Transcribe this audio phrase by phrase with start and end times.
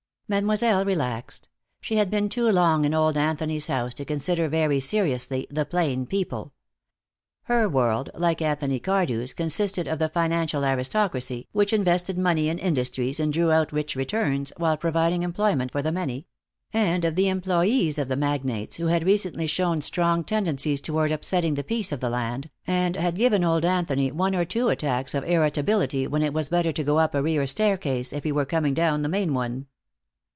[0.33, 1.49] Mademoiselle relaxed.
[1.81, 6.05] She had been too long in old Anthony's house to consider very seriously the plain
[6.05, 6.53] people.
[7.43, 13.19] Her world, like Anthony Cardew's, consisted of the financial aristocracy, which invested money in industries
[13.19, 16.27] and drew out rich returns, while providing employment for the many;
[16.71, 21.55] and of the employees of the magnates, who had recently shown strong tendencies toward upsetting
[21.55, 25.25] the peace of the land, and had given old Anthony one or two attacks of
[25.25, 28.73] irritability when it was better to go up a rear staircase if he were coming
[28.73, 29.65] down the main one.